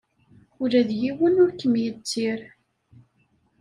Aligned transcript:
Ula 0.61 0.81
d 0.87 0.89
yiwen 1.01 1.39
ur 1.43 1.51
kem-yettir. 1.59 2.39